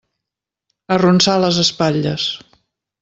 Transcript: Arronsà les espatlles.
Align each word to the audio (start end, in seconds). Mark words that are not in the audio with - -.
Arronsà 0.95 1.35
les 1.43 1.59
espatlles. 1.65 2.27